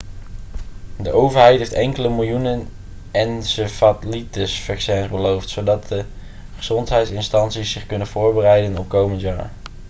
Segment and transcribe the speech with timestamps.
[0.97, 2.69] de overheid heeft enkele miljoenen
[3.11, 5.95] encefalitisvaccins beloofd zodat
[6.57, 9.51] gezondheidsinstanties zich kunnen voorbereiden op komend jaar